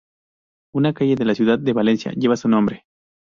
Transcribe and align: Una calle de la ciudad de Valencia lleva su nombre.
Una 0.73 0.95
calle 0.95 1.15
de 1.15 1.25
la 1.25 1.35
ciudad 1.35 1.59
de 1.59 1.73
Valencia 1.73 2.11
lleva 2.13 2.35
su 2.35 2.49
nombre. 2.49 2.87